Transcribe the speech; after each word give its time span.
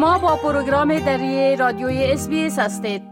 شما 0.00 0.18
با 0.18 0.36
پروگرام 0.36 0.98
دری 0.98 1.56
رادیوی 1.56 2.04
SBS 2.04 2.28
هستید. 2.58 3.02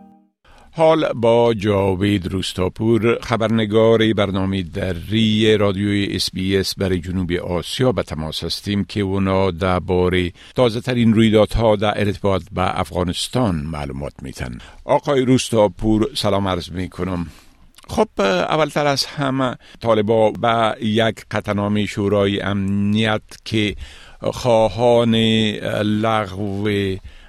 حال 0.73 1.13
با 1.13 1.55
جاوید 1.55 2.27
روستاپور 2.27 3.19
خبرنگار 3.21 4.13
برنامه 4.13 4.63
دری 4.63 5.57
رادیوی 5.57 6.17
SBS 6.17 6.63
برای 6.79 7.01
جنوب 7.01 7.33
آسیا 7.33 7.93
به 7.93 8.03
تماس 8.03 8.45
هستیم 8.45 8.85
که 8.85 9.01
اونا 9.01 9.51
درباره 9.51 10.33
تازه 10.55 10.81
ترین 10.81 11.15
رویدادها 11.15 11.77
در 11.77 12.01
ارتباط 12.01 12.43
به 12.53 12.81
افغانستان 12.81 13.55
معلومات 13.55 14.13
میتن 14.23 14.59
آقای 14.85 15.25
روستاپور 15.25 16.11
سلام 16.15 16.49
عرض 16.49 16.71
می 16.71 16.89
کنم 16.89 17.27
خب 17.89 18.09
اولتر 18.21 18.87
از 18.87 19.05
همه 19.07 19.57
طالبا 19.81 20.31
به 20.31 20.77
یک 20.87 21.25
قطعنامه 21.31 21.87
شورای 21.87 22.41
امنیت 22.41 23.23
که 23.45 23.77
خواهان 24.21 25.15
لغو 25.83 26.69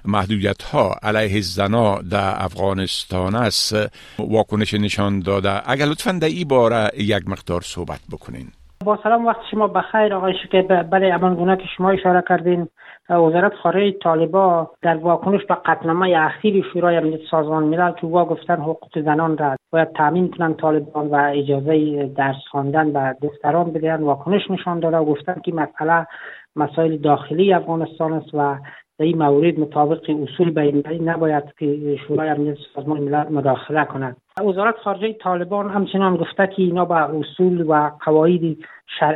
محدودیت 0.06 0.64
ها 0.64 0.96
علیه 1.04 1.42
زنا 1.42 2.02
در 2.02 2.44
افغانستان 2.44 3.36
است 3.36 3.76
واکنش 4.20 4.74
نشان 4.74 5.20
داده. 5.20 5.70
اگر 5.70 5.86
لطفا 5.86 6.12
در 6.12 6.28
این 6.28 6.48
باره 6.48 6.92
یک 6.98 7.28
مقدار 7.28 7.62
صحبت 7.62 8.00
بکنین. 8.12 8.52
با 8.86 9.00
سلام 9.04 9.26
وقت 9.26 9.42
شما 9.52 9.68
بخیر 9.68 10.14
آقای 10.14 10.34
شکر 10.44 10.84
بله 10.84 11.14
امان 11.14 11.36
گونه 11.36 11.58
که 11.58 11.64
شما 11.78 11.90
اشاره 11.90 12.24
کردین 12.30 12.68
وزارت 13.10 13.54
خارجه 13.54 13.98
طالبا 13.98 14.72
در 14.82 14.98
واکنش 14.98 15.46
به 15.46 15.56
قطنامه 15.66 16.16
اخیر 16.18 16.66
شورای 16.74 16.98
امنیت 16.98 17.20
سازمان 17.32 17.64
ملل 17.64 17.92
که 17.92 18.08
وا 18.08 18.26
گفتن 18.26 18.56
حقوق 18.56 19.00
زنان 19.00 19.38
را 19.38 19.56
باید 19.72 19.92
تامین 19.94 20.32
کنند 20.32 20.56
طالبان 20.56 21.08
و 21.08 21.32
اجازه 21.34 22.06
درس 22.18 22.36
خواندن 22.52 22.94
به 22.94 23.16
دختران 23.22 23.72
بدهند 23.72 24.04
واکنش 24.04 24.52
نشان 24.52 24.80
داده 24.80 24.98
و 24.98 25.06
گفتن 25.06 25.42
که 25.44 25.54
مسئله 25.54 26.08
مسائل 26.56 26.98
داخلی 26.98 27.54
افغانستان 27.54 28.14
است 28.14 28.30
و 28.34 28.58
در 29.00 29.06
این 29.06 29.18
مورد 29.18 29.60
مطابق 29.60 30.10
اصول 30.10 30.52
بین‌المللی 30.52 31.00
نباید 31.00 31.44
که 31.60 31.98
شورای 32.08 32.30
امنیت 32.30 32.58
سازمان 32.76 33.02
ملل 33.02 33.30
مداخله 33.30 33.86
کند. 33.86 34.18
وزارت 34.46 34.76
خارجه 34.78 35.14
طالبان 35.14 35.70
همچنان 35.70 36.16
گفته 36.16 36.48
که 36.48 36.62
اینا 36.62 36.86
به 36.86 36.96
اصول 36.96 37.66
و 37.68 37.92
قواعد 38.06 38.58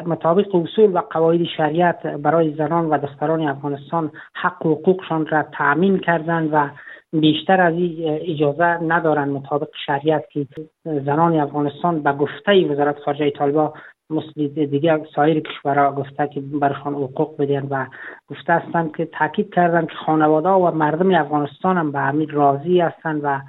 مطابق 0.06 0.56
اصول 0.56 0.94
و 0.94 1.02
قواعد 1.10 1.44
شریعت 1.58 2.08
برای 2.08 2.54
زنان 2.54 2.86
و 2.86 2.98
دختران 2.98 3.42
افغانستان 3.42 4.12
حق 4.34 4.66
و 4.66 4.76
حقوقشان 4.76 5.26
را 5.26 5.44
تأمین 5.44 6.00
کردند 6.00 6.50
و 6.54 6.70
بیشتر 7.14 7.62
از 7.62 7.74
این 7.74 8.20
اجازه 8.22 8.64
ندارند 8.66 9.32
مطابق 9.32 9.70
شریعت 9.86 10.30
که 10.30 10.48
زنان 10.84 11.40
افغانستان 11.40 12.04
به 12.04 12.12
گفته 12.12 12.66
وزارت 12.72 13.00
خارجه 13.00 13.30
طالبان 13.30 13.72
مثل 14.14 14.66
دیگه 14.66 15.02
سایر 15.16 15.40
کشورها 15.40 15.92
گفته 15.92 16.28
که 16.28 16.42
برشان 16.42 16.94
حقوق 16.94 17.38
بدین 17.38 17.68
و 17.70 17.86
گفته 18.28 18.54
هستند 18.54 18.96
که 18.96 19.06
تاکید 19.06 19.54
کردن 19.54 19.86
که 19.86 19.96
خانواده 20.06 20.50
و 20.50 20.72
مردم 20.72 21.14
افغانستان 21.16 21.78
هم 21.78 21.92
به 21.92 22.00
همین 22.00 22.30
راضی 22.30 22.80
هستند 22.80 23.22
و 23.24 23.40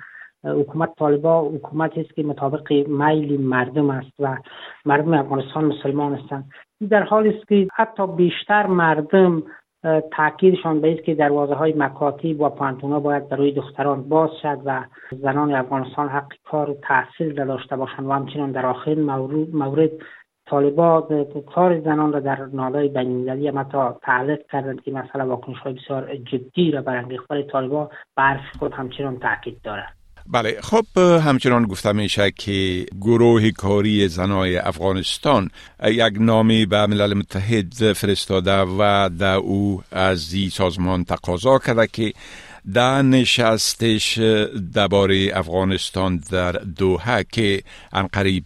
حکومت 0.45 0.91
طالبا 0.99 1.43
حکومتی 1.43 2.01
است 2.01 2.15
که 2.15 2.23
مطابق 2.23 2.73
میل 2.73 3.41
مردم 3.41 3.91
است 3.91 4.13
و 4.19 4.37
مردم 4.85 5.15
افغانستان 5.15 5.65
مسلمان 5.65 6.15
هستند 6.15 6.51
در 6.91 7.03
حالی 7.03 7.29
است 7.29 7.49
که 7.49 7.69
حتی 7.75 8.07
بیشتر 8.07 8.67
مردم 8.67 9.43
تاکیدشان 10.17 10.81
به 10.81 10.95
که 10.95 11.15
دروازه 11.15 11.55
های 11.55 11.73
مکاتب 11.77 12.41
و 12.41 12.49
پانتونا 12.49 13.01
باید 13.01 13.29
برای 13.29 13.53
دختران 13.53 14.09
باز 14.09 14.31
شد 14.43 14.59
و 14.65 14.85
زنان 15.11 15.55
افغانستان 15.55 16.09
حق 16.09 16.33
کار 16.45 16.71
و 16.71 16.75
تحصیل 16.83 17.45
داشته 17.45 17.77
باشند 17.77 18.07
و 18.07 18.13
همچنین 18.13 18.53
در 18.53 18.67
آخرین 18.67 19.01
مورد 19.53 19.91
طالبا 20.47 21.09
کار 21.55 21.81
زنان 21.81 22.13
را 22.13 22.21
در 22.21 22.47
نالای 22.53 22.89
بینالمللی 22.89 23.49
هم 23.49 23.59
حتی 23.59 23.79
کردند 24.53 24.83
که 24.83 24.91
مثلا 24.91 25.27
واکنش 25.29 25.59
های 25.59 25.73
بسیار 25.73 26.17
جدی 26.17 26.71
را 26.71 26.83
برانگیخته 26.83 27.43
طالبا 27.43 27.91
به 28.17 28.41
خود 28.59 28.73
همچنان 28.73 29.19
تاکید 29.19 29.63
دارد 29.63 29.95
بله 30.27 30.61
خب 30.61 30.99
همچنان 30.99 31.65
گفته 31.65 31.93
میشه 31.93 32.31
که 32.31 32.87
گروه 33.01 33.51
کاری 33.51 34.09
زنای 34.09 34.57
افغانستان 34.57 35.51
یک 35.85 36.15
نامی 36.21 36.67
به 36.67 36.87
ملل 36.87 37.15
متحد 37.15 37.93
فرستاده 37.93 38.61
و 38.61 39.11
در 39.19 39.37
او 39.37 39.83
از 39.93 40.33
این 40.35 40.49
سازمان 40.49 41.05
تقاضا 41.05 41.59
کرده 41.59 41.87
که 41.87 42.13
در 42.73 43.03
نشستش 43.03 44.19
درباره 44.75 45.17
افغانستان 45.35 46.21
در 46.33 46.53
دوحه 46.79 47.25
که 47.33 47.59
انقریب 47.93 48.45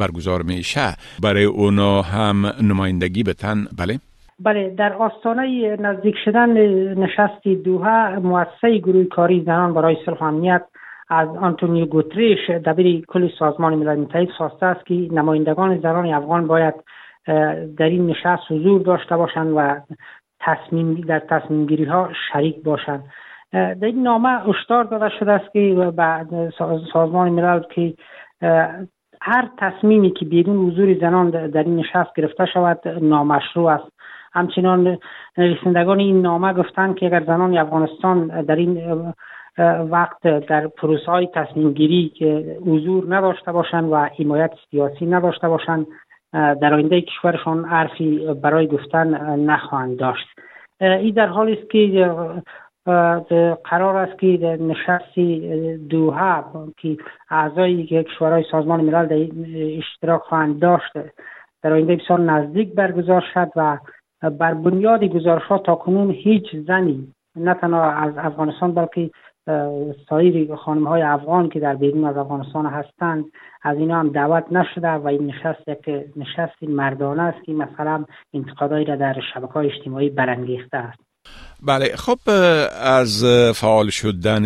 برگزار 0.00 0.42
میشه 0.42 0.94
برای 1.22 1.44
اونا 1.44 2.02
هم 2.02 2.46
نمایندگی 2.62 3.22
بتن 3.22 3.64
بله؟ 3.78 3.98
بله 4.40 4.74
در 4.78 4.92
آستانه 4.92 5.76
نزدیک 5.80 6.14
شدن 6.24 6.50
نشست 6.94 7.48
دوحه 7.64 8.18
مؤسسه 8.18 8.78
گروه 8.78 9.04
کاری 9.04 9.42
زنان 9.46 9.74
برای 9.74 9.96
صلح 10.06 10.22
امنیت 10.22 10.62
از 11.08 11.28
آنتونیو 11.28 11.86
گوتریش 11.86 12.50
دبیر 12.50 13.04
کل 13.06 13.28
سازمان 13.38 13.74
ملل 13.74 13.96
متحد 13.96 14.30
خواسته 14.30 14.66
است 14.66 14.86
که 14.86 14.94
نمایندگان 14.94 15.80
زنان 15.80 16.06
افغان 16.06 16.46
باید 16.46 16.74
در 17.76 17.86
این 17.86 18.06
نشست 18.06 18.42
حضور 18.50 18.82
داشته 18.82 19.16
باشند 19.16 19.52
و 19.56 19.80
تصمیم 20.40 20.94
در 20.94 21.18
تصمیم 21.18 21.66
گیری 21.66 21.84
ها 21.84 22.10
شریک 22.32 22.62
باشند 22.62 23.04
در 23.52 23.76
این 23.82 24.02
نامه 24.02 24.48
اشتار 24.48 24.84
داده 24.84 25.08
شده 25.18 25.32
است 25.32 25.52
که 25.52 25.92
بعد 25.96 26.50
سازمان 26.92 27.28
ملل 27.28 27.62
که 27.74 27.94
هر 29.20 29.48
تصمیمی 29.58 30.10
که 30.10 30.24
بدون 30.24 30.70
حضور 30.70 30.98
زنان 31.00 31.30
در 31.30 31.62
این 31.62 31.76
نشست 31.76 32.14
گرفته 32.16 32.46
شود 32.46 32.88
نامشروع 32.88 33.70
است. 33.70 33.92
همچنان 34.32 34.98
نویسندگان 35.38 35.98
این 35.98 36.22
نامه 36.22 36.52
گفتند 36.52 36.96
که 36.96 37.06
اگر 37.06 37.24
زنان 37.24 37.58
افغانستان 37.58 38.42
در 38.42 38.56
این 38.56 39.12
وقت 39.90 40.22
در 40.22 40.66
پروسه 40.66 41.06
های 41.06 41.28
تصمیم 41.34 41.72
گیری 41.72 42.08
که 42.08 42.58
حضور 42.66 43.16
نداشته 43.16 43.52
باشند 43.52 43.92
و 43.92 43.96
حمایت 43.96 44.52
سیاسی 44.70 45.06
نداشته 45.06 45.48
باشند 45.48 45.86
در 46.32 46.74
آینده 46.74 47.00
کشورشان 47.00 47.64
حرفی 47.64 48.34
برای 48.42 48.66
گفتن 48.66 49.36
نخواهند 49.40 49.98
داشت. 49.98 50.26
این 50.80 51.14
در 51.14 51.26
حالی 51.26 51.52
است 51.52 51.70
که 51.70 52.10
قرار 53.64 53.96
است 53.96 54.18
که 54.18 54.58
نشستی 54.60 55.76
دوها 55.76 56.68
که 56.76 56.96
اعضای 57.30 57.86
کشورهای 57.86 58.44
سازمان 58.50 58.80
ملل 58.80 59.06
در 59.06 59.28
اشتراک 59.78 60.20
خواهند 60.20 60.58
داشت 60.60 60.92
در 61.62 61.72
آینده 61.72 61.96
بسیار 61.96 62.20
نزدیک 62.20 62.74
برگزار 62.74 63.24
شد 63.34 63.52
و 63.56 63.78
بر 64.30 64.54
بنیاد 64.54 65.04
گزارش 65.04 65.42
ها 65.42 65.58
تا 65.58 65.74
کنون 65.74 66.10
هیچ 66.10 66.56
زنی 66.66 67.12
نه 67.36 67.54
تنها 67.54 67.90
از 67.90 68.12
افغانستان 68.16 68.74
بلکه 68.74 69.10
سایر 70.08 70.54
خانم 70.54 70.86
های 70.86 71.02
افغان 71.02 71.48
که 71.48 71.60
در 71.60 71.74
بیرون 71.74 72.04
از 72.04 72.16
افغانستان 72.16 72.66
هستند 72.66 73.24
از 73.62 73.78
اینا 73.78 74.00
هم 74.00 74.08
دعوت 74.08 74.52
نشده 74.52 74.88
و 74.88 75.06
این 75.06 75.26
نشست 75.26 75.68
یک 75.68 75.90
نشست 76.16 76.62
مردانه 76.62 77.22
است 77.22 77.44
که 77.44 77.52
مثلا 77.52 78.04
انتقادایی 78.34 78.84
را 78.84 78.96
در 78.96 79.16
شبکه 79.34 79.52
های 79.52 79.66
اجتماعی 79.66 80.10
برانگیخته 80.10 80.76
است. 80.76 81.07
بله 81.66 81.96
خب 81.96 82.18
از 82.82 83.24
فعال 83.54 83.90
شدن 83.90 84.42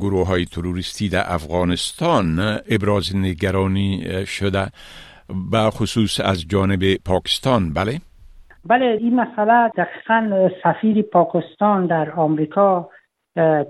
گروه 0.00 0.26
های 0.26 0.44
تروریستی 0.44 1.08
در 1.08 1.22
افغانستان 1.26 2.38
ابراز 2.70 3.16
نگرانی 3.16 4.04
شده 4.26 4.66
به 5.50 5.70
خصوص 5.70 6.20
از 6.20 6.48
جانب 6.48 6.80
پاکستان 7.06 7.72
بله؟ 7.72 7.98
بله 8.64 8.98
این 9.00 9.20
مسئله 9.20 9.68
دقیقا 9.68 10.48
سفیر 10.62 11.02
پاکستان 11.02 11.86
در 11.86 12.10
آمریکا 12.10 12.90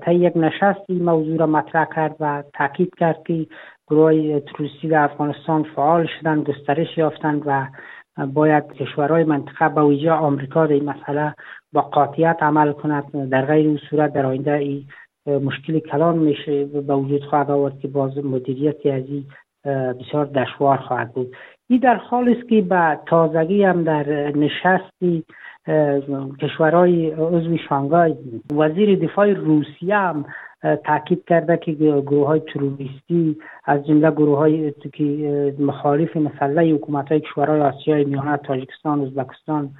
تا 0.04 0.12
یک 0.12 0.36
نشست 0.36 0.80
این 0.88 1.04
موضوع 1.04 1.38
را 1.38 1.46
مطرح 1.46 1.86
کرد 1.96 2.16
و 2.20 2.42
تاکید 2.54 2.94
کرد 2.98 3.22
که 3.26 3.46
گروه 3.90 4.40
تروریستی 4.40 4.88
در 4.88 5.04
افغانستان 5.04 5.66
فعال 5.76 6.08
شدن 6.20 6.42
گسترش 6.42 6.98
یافتند 6.98 7.42
و 7.46 7.66
باید 8.34 8.72
کشورهای 8.72 9.24
منطقه 9.24 9.68
به 9.68 9.84
ویژه 9.84 10.10
آمریکا 10.10 10.66
در 10.66 10.72
این 10.72 10.84
مسئله 10.84 11.34
با 11.72 11.80
قاطعیت 11.80 12.36
عمل 12.40 12.72
کند. 12.72 13.28
در 13.30 13.46
غیر 13.46 13.66
این 13.66 13.78
صورت 13.90 14.12
در 14.12 14.26
آینده 14.26 14.52
ای 14.52 14.86
مشکل 15.26 15.78
کلان 15.78 16.18
میشه 16.18 16.64
به 16.64 16.94
وجود 16.94 17.24
خواهد 17.24 17.50
آورد 17.50 17.78
که 17.78 17.88
باز 17.88 18.24
مدیریت 18.24 18.86
از 18.86 19.04
این 19.08 19.24
بسیار 19.64 20.24
دشوار 20.24 20.76
خواهد 20.76 21.12
بود. 21.12 21.36
این 21.70 21.80
در 21.80 21.94
حال 21.94 22.28
است 22.28 22.48
که 22.48 22.62
به 22.62 22.98
تازگی 23.06 23.64
هم 23.64 23.84
در 23.84 24.32
نشستی 24.36 25.24
کشورهای 26.40 27.10
عضو 27.10 27.56
شانگای 27.68 28.14
وزیر 28.56 28.98
دفاع 28.98 29.32
روسیه 29.32 29.96
هم 29.96 30.24
تاکید 30.84 31.24
کرده 31.24 31.56
که 31.56 31.72
گروه 31.72 32.26
های 32.26 32.40
تروریستی 32.40 33.36
از 33.64 33.86
جمله 33.86 34.10
گروه 34.10 34.38
های 34.38 34.72
که 34.92 35.54
مخالف 35.58 36.16
مسلح 36.16 36.64
حکومت 36.64 37.08
های 37.08 37.20
کشورهای 37.20 37.60
آسیای 37.60 38.04
میانه 38.04 38.36
تاجیکستان 38.36 39.00
ازبکستان 39.00 39.70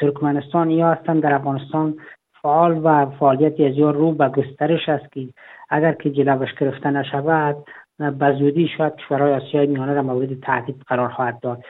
ترکمنستان 0.00 0.70
یا 0.70 0.92
هستند 0.92 1.22
در 1.22 1.34
افغانستان 1.34 1.94
فعال 2.42 2.80
و 2.84 3.06
فعالیت 3.06 3.60
از 3.60 3.78
رو 3.78 4.12
به 4.12 4.28
گسترش 4.28 4.88
است 4.88 5.12
که 5.12 5.28
اگر 5.70 5.92
که 5.92 6.10
جلوش 6.10 6.54
گرفته 6.60 6.90
نشود 6.90 7.56
به 7.98 8.36
زودی 8.38 8.68
شاید 8.78 8.96
کشورهای 8.96 9.32
آسیای 9.32 9.66
میانه 9.66 9.94
را 9.94 10.02
مورد 10.02 10.40
تهدید 10.40 10.76
قرار 10.86 11.08
خواهد 11.08 11.40
داد. 11.40 11.64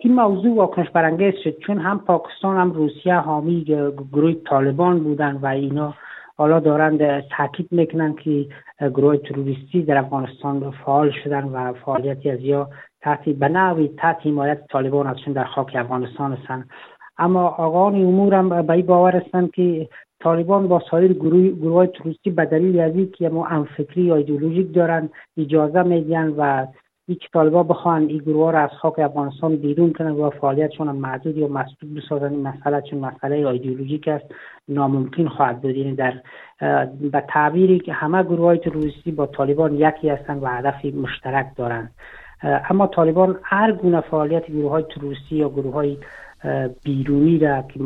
این 0.00 0.14
موضوع 0.14 0.56
واکنش 0.56 0.90
برانگیز 0.90 1.34
شد 1.44 1.58
چون 1.58 1.78
هم 1.78 1.98
پاکستان 1.98 2.56
هم 2.56 2.72
روسیه 2.72 3.14
حامی 3.14 3.64
گروه 4.12 4.32
طالبان 4.32 4.98
بودند 4.98 5.44
و 5.44 5.46
اینا 5.46 5.94
حالا 6.38 6.60
دارند 6.60 7.20
تاکید 7.20 7.68
می‌کنن 7.70 8.14
که 8.14 8.46
گروه 8.80 9.16
تروریستی 9.16 9.82
در 9.82 9.96
افغانستان 9.96 10.70
فعال 10.70 11.10
شدن 11.24 11.44
و 11.44 11.72
فعالیتی 11.72 12.30
از 12.30 12.40
یا 12.40 12.68
تحت 13.00 13.28
به 13.28 13.88
تحت 13.98 14.26
حمایت 14.26 14.66
طالبان 14.66 15.06
هستند 15.06 15.34
در 15.34 15.44
خاک 15.44 15.76
افغانستان 15.76 16.32
هستند 16.32 16.70
اما 17.18 17.48
آقایان 17.48 17.94
امور 17.94 18.34
هم 18.34 18.62
به 18.62 18.72
این 18.72 18.86
باور 18.86 19.16
هستند 19.16 19.50
که 19.50 19.88
طالبان 20.20 20.68
با 20.68 20.82
سایر 20.90 21.12
گروه, 21.12 21.48
گروه 21.48 21.86
تروریستی 21.86 22.30
به 22.30 22.44
دلیل 22.44 22.80
از 22.80 22.94
اینکه 22.94 23.28
ما 23.28 23.46
فکری 23.76 24.02
یا 24.02 24.16
ایدئولوژیک 24.16 24.74
دارن 24.74 25.08
اجازه 25.36 25.82
میدن 25.82 26.34
و 26.36 26.66
هیچ 27.08 27.30
طالبا 27.32 27.62
بخوان 27.62 28.02
این 28.02 28.18
گروه 28.18 28.52
را 28.52 28.60
از 28.60 28.70
خاک 28.70 28.98
افغانستان 28.98 29.56
بیرون 29.56 29.92
کنن 29.92 30.10
و 30.10 30.30
فعالیتشون 30.30 30.90
محدود 30.90 31.36
یا 31.36 31.48
مسدود 31.48 31.94
بسازن 31.94 32.30
این 32.30 32.48
مسئله 32.48 32.82
چون 32.90 32.98
مسئله 32.98 33.48
ایدئولوژیک 33.48 34.08
است 34.08 34.24
ناممکن 34.68 35.28
خواهد 35.28 35.60
بود. 35.60 35.76
یعنی 35.76 35.94
در 35.94 36.14
به 37.00 37.24
تعبیری 37.28 37.78
که 37.78 37.92
همه 37.92 38.22
گروه 38.22 38.44
های 38.44 38.58
تروریستی 38.58 39.12
با 39.12 39.26
طالبان 39.26 39.74
یکی 39.74 40.08
هستند 40.08 40.42
و 40.42 40.46
هدف 40.46 40.84
مشترک 40.84 41.46
دارند. 41.56 41.90
اما 42.42 42.86
طالبان 42.86 43.38
هر 43.42 43.72
گونه 43.72 44.00
فعالیت 44.00 44.46
گروه 44.46 44.70
های 44.70 44.82
تروریستی 44.82 45.36
یا 45.36 45.48
گروه 45.48 45.72
های 45.72 45.98
بیرونی 46.84 47.38
را 47.38 47.62
که 47.62 47.80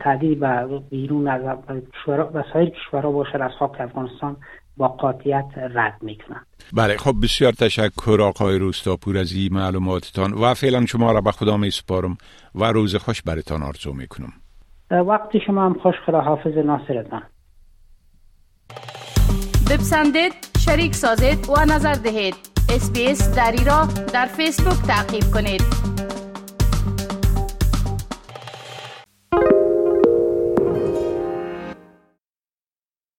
تعدیل 0.00 0.38
به 0.38 0.80
بیرون 0.90 1.28
از 1.28 1.42
و 2.34 2.42
سایر 2.52 2.68
کشورها 2.68 3.12
باشه 3.12 3.44
از 3.44 3.52
خاک 3.58 3.80
افغانستان 3.80 4.36
با 4.78 4.88
قاطیت 4.88 5.44
رد 5.74 5.98
می‌کنند. 6.02 6.46
بله 6.72 6.96
خب 6.96 7.14
بسیار 7.22 7.52
تشکر 7.52 8.18
آقای 8.22 8.58
روستاپور 8.58 9.18
از 9.18 9.32
این 9.32 9.54
معلوماتتان 9.54 10.32
و 10.32 10.54
فعلا 10.54 10.86
شما 10.86 11.12
را 11.12 11.20
به 11.20 11.32
خدا 11.32 11.56
می 11.56 11.70
سپارم 11.70 12.18
و 12.54 12.64
روز 12.64 12.96
خوش 12.96 13.22
برتان 13.22 13.62
آرزو 13.62 13.92
می‌کنم. 13.92 14.32
وقتی 14.90 15.40
شما 15.46 15.66
هم 15.66 15.74
خوش 15.82 15.94
خدا 16.06 16.20
حافظ 16.20 16.56
ناصرتان. 16.56 17.22
بپسندید 19.70 20.32
شریک 20.58 20.94
سازید 20.94 21.48
و 21.48 21.64
نظر 21.64 21.94
دهید. 21.94 22.34
اسپیس 22.68 23.34
دری 23.36 23.64
را 23.64 23.88
در 24.14 24.26
فیسبوک 24.26 24.86
تعقیب 24.86 25.24
کنید. 25.34 25.97